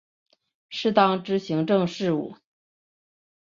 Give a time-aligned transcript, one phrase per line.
[0.67, 2.35] 适当之行政事务